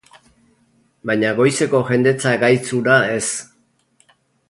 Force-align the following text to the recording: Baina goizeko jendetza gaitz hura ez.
Baina 1.09 1.35
goizeko 1.41 1.83
jendetza 1.91 2.35
gaitz 2.47 2.67
hura 2.81 2.99
ez. 3.21 3.25